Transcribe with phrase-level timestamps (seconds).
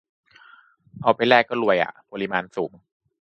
[1.03, 2.71] เอาไปแลกก็รวยอะ ปริมาณสูง